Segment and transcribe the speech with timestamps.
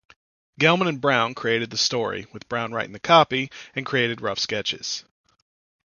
[0.59, 5.05] Gelman and Brown created the story-with Brown writing the copy-and created rough sketches.